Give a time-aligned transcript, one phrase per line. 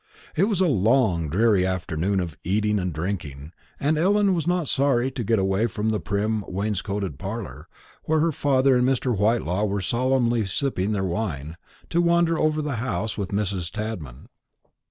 [0.35, 5.11] It was a long dreary afternoon of eating and drinking; and Ellen was not sorry
[5.11, 7.67] to get away from the prim wainscoted parlour,
[8.05, 9.15] where her father and Mr.
[9.15, 11.55] Whitelaw were solemnly sipping their wine,
[11.91, 13.69] to wander over the house with Mrs.
[13.71, 14.27] Tadman.